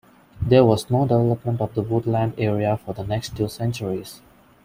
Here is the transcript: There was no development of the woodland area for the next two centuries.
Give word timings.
There 0.41 0.65
was 0.65 0.89
no 0.89 1.03
development 1.03 1.61
of 1.61 1.75
the 1.75 1.83
woodland 1.83 2.33
area 2.39 2.75
for 2.75 2.91
the 2.91 3.03
next 3.03 3.37
two 3.37 3.47
centuries. 3.47 4.19